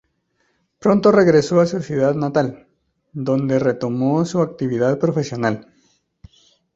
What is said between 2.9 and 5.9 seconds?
donde retomó su actividad profesional.